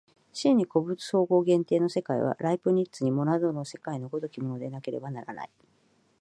[0.33, 5.49] 真に個物相互限定の世界は、ライプニッツのモナドの世界の如きものでなければならない。